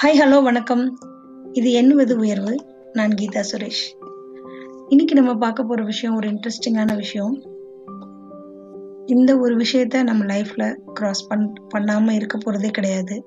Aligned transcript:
Hi 0.00 0.18
hello 0.20 0.42
வணக்கம். 0.42 0.98
இது 1.52 1.72
எண்ணுவது 1.72 2.18
உயர்வு. 2.18 2.56
நான் 2.92 3.10
கீதா 3.10 3.42
சுரேஷ். 3.52 3.84
இன்னைக்கு 4.88 5.14
நம்ம 5.14 5.34
பார்க்க 5.34 5.62
போற 5.62 5.82
விஷயம் 5.82 6.16
ஒரு 6.16 6.28
இன்ட்ரெஸ்டிங்கான 6.28 6.96
விஷயம். 6.96 7.42
இந்த 9.06 9.38
ஒரு 9.38 9.56
விஷயத்த 9.56 10.02
நம்ம 10.02 10.24
லைஃப்ல 10.24 10.74
கிராஸ் 10.92 11.28
பண் 11.28 11.52
பண்ணாம 11.74 12.10
இருக்க 12.10 12.38
போறதே 12.38 12.70
கிடையாது. 12.70 13.24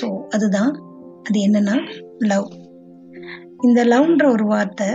ஸோ 0.00 0.18
அதுதான். 0.28 0.72
அது 1.22 1.40
என்னன்னா 1.40 1.76
லவ் 2.18 2.48
இந்த 3.60 3.84
லவ்ன்ற 3.84 4.30
ஒரு 4.30 4.44
வார்த்தை 4.44 4.88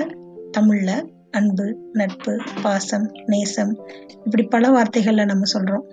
தமிழ்ல 0.51 1.04
அன்பு 1.31 1.77
நட்பு 1.91 2.38
பாசம் 2.63 3.11
நேசம் 3.25 3.75
இப்படி 4.25 4.43
பல 4.43 4.69
வார்த்தைகள்ல 4.69 5.25
நம்ம 5.25 5.43
சொல்றோம். 5.54 5.85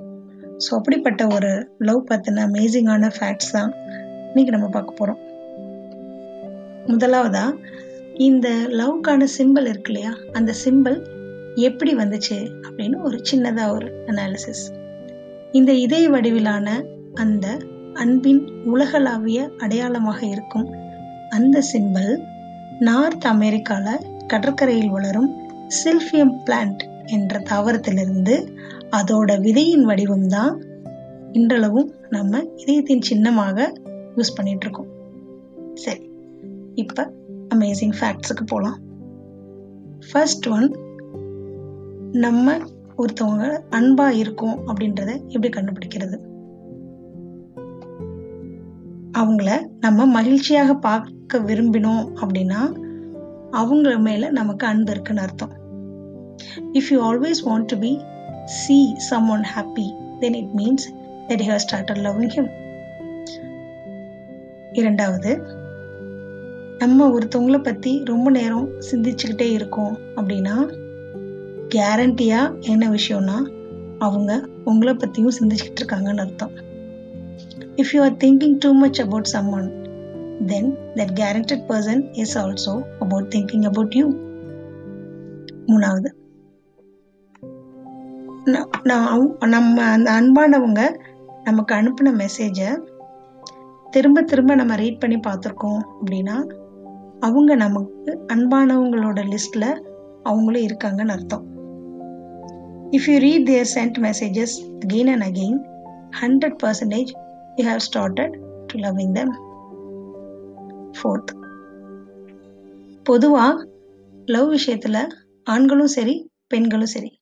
ஸோ 0.58 0.74
அப்படிப்பட்ட 0.74 1.26
ஒரு 1.26 1.68
லவ் 1.78 2.06
பத்தின 2.10 2.46
அமேசிங்கான 2.46 3.10
ஃபேக்ட்ஸ் 3.18 3.52
தான். 3.52 3.72
இன்னைக்கு 4.34 4.58
நம்ம 4.58 4.80
பார்க்க 4.80 5.06
போறோம். 5.06 5.18
முதலாவதா 6.86 7.54
இந்த 8.14 8.48
லவ்க்கான 8.68 9.26
சிம்பிள் 9.38 9.66
இருக்கு 9.66 9.92
இல்லையா? 9.92 10.16
அந்த 10.32 10.54
சிம்பிள் 10.64 10.96
எப்படி 11.54 11.96
வந்துச்சு 11.96 12.50
அப்படின்னு 12.62 13.02
ஒரு 13.02 13.20
சின்னதா 13.32 13.72
ஒரு 13.72 14.02
அனாலிசிஸ் 14.06 14.64
இந்த 15.52 15.72
இதய 15.72 16.10
வடிவிலான 16.10 16.84
அந்த 17.14 17.56
அன்பின் 17.94 18.48
உலகளாவிய 18.64 19.50
அடையாளமாக 19.58 20.26
இருக்கும் 20.26 20.74
அந்த 21.30 21.62
சிம்பிள் 21.72 22.16
நார்த் 22.78 23.24
அமெரிக்கால 23.24 24.00
கடற்கரையில் 24.26 24.90
வளரும் 24.90 25.30
சில்பியம் 25.84 26.34
பிளான்ட் 26.46 26.82
என்ற 27.06 27.38
தாவரத்திலிருந்து 27.38 28.48
அதோட 28.90 29.40
விதையின் 29.40 29.86
வடிவம்தான் 29.86 30.54
இன்றளவும் 31.32 31.94
நம்ம 32.10 32.44
இதயத்தின் 32.56 33.00
சின்னமாக 33.00 33.72
யூஸ் 34.16 34.36
பண்ணிட்டு 34.36 34.66
இருக்கோம் 34.66 34.90
சரி 35.74 36.10
இப்ப 36.74 37.12
அமேசிங் 37.54 37.94
ஃபேக்ட்ஸுக்கு 38.00 38.44
போலாம். 38.46 38.78
ஃபர்ஸ்ட் 40.10 40.46
ஒன் 40.48 40.66
நம்ம 42.12 42.56
ஒருத்தவங்க 42.98 43.44
அன்பா 43.70 44.10
இருக்கோம் 44.10 44.56
அப்படின்றத 44.66 45.10
எப்படி 45.28 45.48
கண்டுபிடிக்கிறது? 45.48 46.16
அவங்கள 49.18 49.50
நம்ம 49.80 50.06
மகிழ்ச்சியாக 50.06 50.74
பார்க்க 50.74 51.38
விரும்பினோம் 51.38 52.04
அப்படின்னா 52.22 52.60
அவங்க 53.50 53.98
மேல 53.98 54.30
நமக்கு 54.30 54.66
அன்பு 54.66 54.90
இருக்குன்னு 54.90 55.22
அர்த்தம். 55.22 55.52
If 56.72 56.90
you 56.90 56.98
always 57.10 57.40
want 57.44 57.64
to 57.64 57.78
be 57.78 57.92
see 58.44 58.94
someone 59.28 59.44
happy 59.54 59.86
then 60.20 60.34
it 60.34 60.52
means 60.54 60.86
that 61.28 61.40
you 61.40 61.46
have 61.46 61.64
started 61.66 62.02
loving 62.06 62.34
him 62.36 62.50
இரண்டாவது 64.74 65.42
நம்ம 66.78 67.18
ஒருத்தவங்கள 67.18 67.62
பத்தி 67.62 68.02
ரொம்ப 68.04 68.30
நேரம் 68.30 68.68
சிந்திச்சுக்கிட்டே 68.90 69.50
இருக்கோம் 69.50 69.98
அப்படின்னா 70.16 70.78
கேரண்டியா 71.74 72.60
என்ன 72.60 72.88
விஷயம்னா 72.90 73.50
அவங்க 73.98 74.48
உங்களை 74.64 74.94
பத்தியும் 74.94 75.32
சிந்திச்சுக்கிட்டு 75.40 75.82
இருக்காங்கன்னு 75.82 76.20
அர்த்தம். 76.20 76.50
If 77.76 77.92
you 77.92 78.02
are 78.02 78.12
thinking 78.12 78.56
too 78.58 78.72
much 78.72 79.00
about 79.00 79.24
someone 79.52 79.82
then 80.46 80.76
that 80.94 81.14
guaranteed 81.14 81.64
person 81.68 82.08
is 82.12 82.38
also 82.38 82.82
about 83.00 83.34
thinking 83.34 83.64
about 83.64 83.94
you 83.94 84.12
மூணாவது 85.66 86.10
நம்ம 89.46 89.82
அந்த 89.82 90.10
அன்பானவங்க 90.10 90.94
நமக்கு 91.44 91.74
அனுப்பின 91.74 92.24
மெசேஜை 92.24 92.92
திரும்ப 93.94 94.22
திரும்ப 94.22 94.54
நம்ம 94.54 94.76
ரீட் 94.76 95.00
பண்ணி 95.00 95.16
பார்த்துருக்கோம் 95.16 95.80
அப்படின்னா 96.00 96.36
அவங்க 97.20 97.54
நமக்கு 97.54 98.24
அன்பானவங்களோட 98.28 99.20
லிஸ்ட்ல 99.24 99.64
அவங்களும் 100.22 100.62
இருக்காங்கன்னு 100.62 101.08
அர்த்தம். 101.08 101.44
If 102.90 103.10
you 103.10 103.18
read 103.18 103.50
their 103.50 103.70
sent 103.74 103.98
messages 103.98 104.56
again 104.86 105.10
and 105.10 105.22
again 105.22 105.58
hundred 106.20 106.56
percentage 106.62 107.10
you 107.56 107.64
have 107.64 107.78
started 107.88 108.34
to 108.66 108.78
loving 108.78 109.12
them 109.12 109.34
fourth 111.02 111.32
பொதுவாக 113.04 113.68
லவ் 114.26 114.48
விஷயத்தில் 114.48 115.08
ஆண்களும் 115.44 115.94
சரி 115.96 116.30
பெண்களும் 116.46 116.86
சரி 116.86 117.20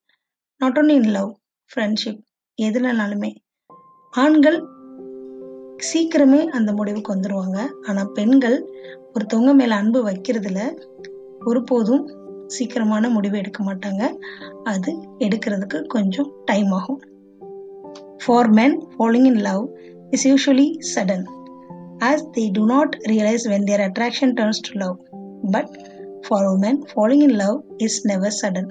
not 0.58 0.78
only 0.78 0.94
in 0.94 1.10
love 1.10 1.32
friendship 1.70 2.22
எதுலனாலுமே 2.62 3.34
ஆண்கள் 4.10 4.58
சீக்கிரமே 5.88 6.44
அந்த 6.46 6.72
முடிவுக்கு 6.72 7.14
வந்துடுவாங்க 7.14 7.66
ஆனால் 7.86 8.12
பெண்கள் 8.12 8.72
ஒருத்தவங்க 9.14 9.54
மேலே 9.54 9.72
அன்பு 9.72 10.06
வைக்கிறதுல 10.06 10.78
ஒருபோதும் 11.44 12.20
சீக்கிரமான 12.46 13.08
முடிவு 13.08 13.38
எடுக்க 13.38 13.64
மாட்டாங்க. 13.64 14.12
அது 14.62 14.96
எடுக்கிறதுக்கு 15.18 15.86
கொஞ்சம் 15.86 16.32
டைம் 16.44 16.70
ஆகும். 16.70 17.00
For 18.24 18.50
men 18.50 18.86
following 18.98 19.24
in 19.24 19.40
love 19.40 19.68
is 20.10 20.28
usually 20.28 20.78
sudden 20.94 21.24
as 21.98 22.30
they 22.30 22.50
do 22.50 22.64
not 22.64 23.02
realise 23.08 23.44
when 23.44 23.64
their 23.64 23.80
attraction 23.80 24.34
turns 24.34 24.60
to 24.60 24.78
love 24.78 24.96
but 25.50 25.88
for 26.28 26.44
women 26.44 26.80
following 26.94 27.22
in 27.22 27.36
love 27.36 27.60
is 27.76 28.06
never 28.06 28.38
sudden 28.42 28.70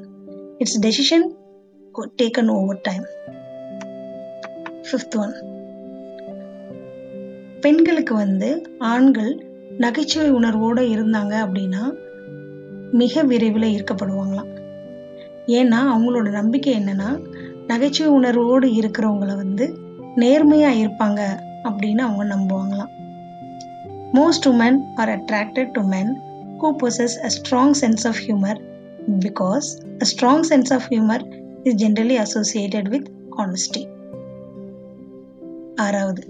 it's 0.57 0.79
decision 0.79 1.31
taken 2.21 2.47
over 2.47 2.81
time 2.81 3.05
fifth 4.91 5.17
one 5.17 5.50
பெண்களுக்கு 7.61 8.15
வந்து 8.15 8.49
ஆண்கள் 8.79 9.31
நகைச்சுவை 9.77 10.29
உணர்வோடு 10.31 10.81
இருந்தாங்க 10.81 11.33
அப்படின்னா 11.45 11.83
மிக 12.91 13.23
விரைவில் 13.23 13.67
ஈர்க்கப்படுவாங்களாம். 13.71 14.49
ஏன்னா 15.45 15.79
அவங்களோட 15.93 16.29
நம்பிக்கை 16.29 16.73
என்னன்னா 16.79 17.09
நகைச்சுவை 17.67 18.13
உணர்வோடு 18.13 18.67
இருக்கிறவங்கள 18.67 19.35
வந்து 19.35 19.75
நேர்மையாக 20.15 20.81
இருப்பாங்க 20.83 21.21
அப்படின்னு 21.63 21.97
அவங்க 21.97 22.25
நம்புவாங்களாம். 22.35 22.91
Most 24.13 24.47
women 24.49 24.79
are 24.95 25.09
attracted 25.09 25.71
to 25.71 25.81
men 25.81 26.11
who 26.59 26.69
possess 26.83 27.17
a 27.21 27.31
strong 27.37 27.75
sense 27.81 28.05
of 28.07 28.21
humour 28.27 28.59
because 29.19 29.67
a 30.01 30.07
strong 30.11 30.45
sense 30.49 30.73
of 30.73 30.87
humour 30.89 31.25
is 31.63 31.79
generally 31.83 32.17
associated 32.25 32.89
with 32.89 33.09
honesty 33.37 33.83
ஆறாவது 35.75 36.23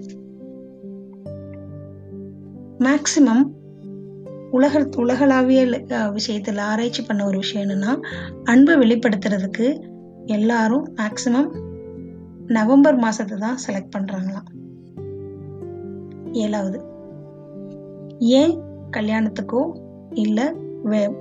மேக்சிமம் 2.83 3.43
உலக 4.51 4.89
உலகளாவிய 4.95 5.81
விஷயத்தில் 6.11 6.57
ஆராய்ச்சி 6.57 7.03
பண்ண 7.03 7.25
ஒரு 7.25 7.37
விஷயம் 7.37 7.69
என்னன்னா 7.69 8.01
அன்பை 8.43 8.75
வெளிப்படுத்துறதுக்கு 8.75 9.81
எல்லாரும் 10.25 10.95
மேக்சிமம் 10.95 11.49
நவம்பர் 12.47 12.97
மாசத்தை 12.97 13.37
தான் 13.37 13.57
செலக்ட் 13.67 13.89
பண்றாங்களாம். 13.97 14.47
ஏழாவது 16.31 16.81
ஏன் 18.19 18.59
கல்யாணத்துக்கோ 18.91 19.79
இல்ல 20.13 20.53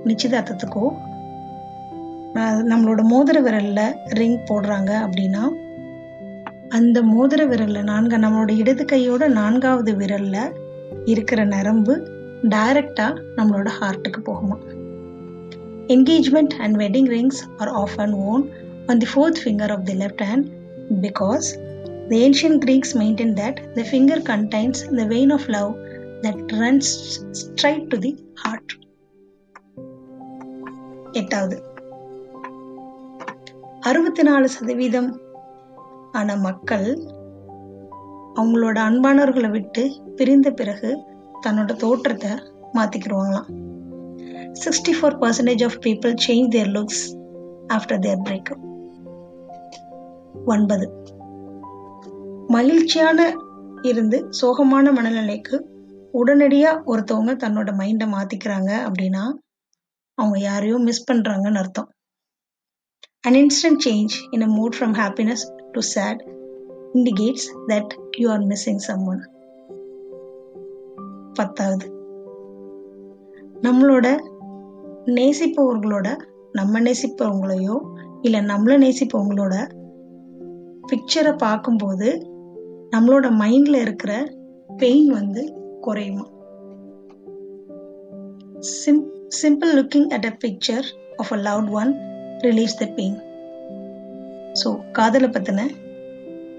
நிச்சயதார்த்தத்துக்கோ 0.05 0.91
நம்மளோட 2.63 3.03
மோதிர 3.03 3.41
விரல்ல 3.41 3.95
ரிங் 4.09 4.39
போடுறாங்க 4.49 4.91
அப்படின்னா 5.05 5.43
அந்த 6.69 7.01
மோதிர 7.01 7.45
விரல்ல 7.47 7.83
நான்கு 7.83 8.17
நம்மளோட 8.17 8.57
இடது 8.57 8.85
கையோட 8.85 9.27
நான்காவது 9.27 9.95
விரல்ல 9.95 10.51
இருக்கிற 11.05 11.45
நரம்பு 11.45 12.07
டைரக்டா 12.43 13.21
நம்மளோட 13.37 13.69
ஹார்ட்டுக்கு 13.79 14.21
போகுமா? 14.25 14.57
Engagement 15.87 16.53
and 16.59 16.75
wedding 16.75 17.09
rings 17.09 17.41
are 17.57 17.67
of 17.67 17.95
and 17.95 18.13
worn 18.13 18.49
on 18.87 18.97
the 18.97 19.05
fourth 19.13 19.39
finger 19.45 19.71
of 19.71 19.85
the 19.85 19.93
left 19.93 20.23
hand 20.23 20.45
because 21.01 21.47
the 22.09 22.29
ancient 22.29 22.57
Greeks 22.57 22.97
maintain 22.97 23.33
that 23.33 23.73
the 23.73 23.81
finger 23.81 24.23
contains 24.29 24.81
the 24.95 25.03
vein 25.03 25.31
of 25.31 25.47
love 25.47 25.75
that 26.21 26.41
runs 26.47 26.91
straight 27.31 27.87
to 27.87 27.97
the 27.97 28.25
heart 28.33 28.79
எட்டாவது. 31.11 31.63
அறுபத்தி 33.79 34.23
நாலு 34.23 34.49
சதவீதம் 34.49 35.21
ஆன 36.11 36.35
மக்கள் 36.35 37.03
அவங்களோட 38.35 38.77
அன்பானவர்களை 38.89 39.49
விட்டு 39.51 39.83
பிரிந்த 40.15 40.51
பிறகு 40.51 40.89
தன்னோட 41.47 41.75
தோற்றத்தை 41.75 42.29
மாத்திக்கிடுவாங்களாம். 42.73 43.47
Sixty 44.51 44.93
four 44.97 45.17
percentage 45.21 45.63
of 45.63 45.79
people 45.85 46.15
change 46.27 46.47
their 46.47 46.67
looks 46.67 47.03
after 47.67 47.99
their 47.99 48.23
breakup 48.29 48.63
ஒன்பது. 50.45 50.85
மகிழ்ச்சியான 52.47 53.19
இருந்து 53.81 54.29
சோகமான 54.41 54.91
மனநிலைக்கு 54.91 55.57
உடனடியா 56.13 56.71
ஒருத்தவங்க 56.85 57.33
தன்னோட 57.33 57.69
மைண்டை 57.77 58.07
மாத்திக்கிறாங்க 58.07 58.71
அப்படின்னா 58.87 59.23
அவங்க 60.17 60.39
யாரையோ 60.39 60.77
மிஸ் 60.77 61.11
பண்றாங்கன்னு 61.11 61.55
அர்த்தம். 61.55 61.89
An 63.21 63.33
instant 63.33 63.81
change 63.85 64.13
in 64.31 64.41
a 64.41 64.49
mood 64.57 64.77
from 64.79 64.95
happiness 65.01 65.43
to 65.71 65.79
sad 65.79 66.21
indicates 66.95 67.43
that 67.67 67.87
you 68.17 68.29
are 68.29 68.41
missing 68.41 68.79
someone. 68.79 69.21
பத்தாவது. 71.33 71.85
நம்மளோட 73.61 74.07
நேசிப்பவர்களோட 75.05 76.07
நம்ம 76.51 76.81
நேசிப்பவங்களையோ 76.81 77.75
இல்லை 78.21 78.39
நம்மளை 78.39 78.75
நேசிப்பவங்களோட 78.77 79.55
பிக்சரை 80.87 81.37
பார்க்கும்போது 81.37 82.09
நம்மளோட 82.91 83.27
மைண்டில் 83.39 83.79
இருக்கிற 83.79 84.13
பெயின் 84.69 85.09
வந்து 85.09 85.43
குறையுமா? 85.81 86.25
Sim 88.59 89.03
simple 89.41 89.73
looking 89.75 90.09
at 90.09 90.25
a 90.25 90.33
picture 90.47 90.87
of 91.17 91.33
a 91.33 91.37
loved 91.37 91.71
one 91.71 91.93
release 92.39 92.77
the 92.77 92.85
pain 92.85 93.17
so 94.63 94.91
காதலை 94.91 95.29
பற்றின 95.29 95.63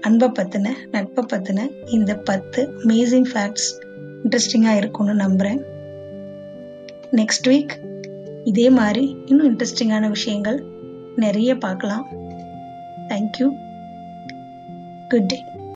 அன்பை 0.05 0.27
பற்றின 0.29 0.69
நட்பை 0.91 1.23
பற்றின 1.27 1.61
இந்த 1.89 2.15
பத்து 2.15 2.61
அமேசிங் 2.83 3.27
ஃபேக்ட்ஸ் 3.33 3.69
இன்ட்ரெஸ்டிங்காக 4.23 4.75
இருக்கும்னு 4.75 5.13
நம்புகிறேன் 5.13 5.61
நெக்ஸ்ட் 7.11 7.47
வீக் 7.47 7.73
இதே 8.43 8.69
மாதிரி 8.69 9.17
இன்னும் 9.25 9.49
இன்ட்ரெஸ்டிங்கான 9.49 10.07
விஷயங்கள் 10.07 10.63
நிறைய 11.15 11.55
பார்க்கலாம். 11.55 12.05
Thank you 13.07 13.47
good 15.09 15.25
day 15.25 15.43